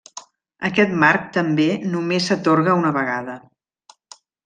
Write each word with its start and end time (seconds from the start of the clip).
Aquest 0.69 0.95
marc 1.03 1.27
també 1.37 1.69
només 1.93 2.31
s'atorga 2.33 2.77
una 2.83 2.97
vegada. 3.01 3.41